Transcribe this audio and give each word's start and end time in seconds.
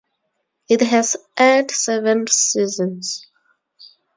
It 0.67 0.81
has 0.81 1.15
aired 1.37 1.69
seven 1.69 2.25
seasons. 2.25 3.27